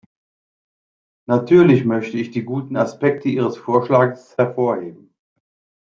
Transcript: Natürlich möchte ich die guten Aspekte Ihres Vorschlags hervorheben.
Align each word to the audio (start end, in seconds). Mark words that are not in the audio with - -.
Natürlich 1.27 1.85
möchte 1.85 2.17
ich 2.17 2.31
die 2.31 2.43
guten 2.43 2.75
Aspekte 2.75 3.29
Ihres 3.29 3.55
Vorschlags 3.55 4.35
hervorheben. 4.35 5.13